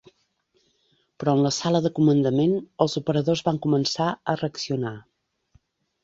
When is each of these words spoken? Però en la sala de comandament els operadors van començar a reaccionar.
Però 1.23 1.33
en 1.35 1.41
la 1.47 1.51
sala 1.57 1.81
de 1.85 1.91
comandament 1.99 2.55
els 2.85 2.97
operadors 3.01 3.43
van 3.49 3.59
començar 3.65 4.07
a 4.33 4.35
reaccionar. 4.41 4.95